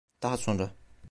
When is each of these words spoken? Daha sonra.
Daha 0.23 0.37
sonra. 0.37 0.71